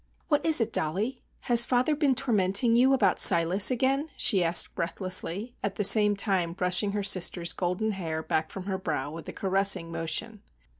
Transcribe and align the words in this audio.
"What 0.29 0.43
is 0.43 0.59
it, 0.59 0.73
Dollie? 0.73 1.21
Has 1.41 1.67
father 1.67 1.95
been 1.95 2.15
tormenting 2.15 2.75
you 2.75 2.91
about 2.91 3.19
Silas 3.19 3.69
again?" 3.69 4.09
she 4.17 4.43
asked 4.43 4.73
breathlessly, 4.73 5.53
at 5.61 5.75
the 5.75 5.83
same 5.83 6.15
time 6.15 6.53
brushing 6.53 6.93
her 6.93 7.03
sister's 7.03 7.53
golden 7.53 7.91
hair 7.91 8.23
back 8.23 8.49
from 8.49 8.63
her 8.63 8.79
brow 8.79 9.11
with 9.11 9.29
a 9.29 9.33
caressing 9.33 9.91
motion. 9.91 10.41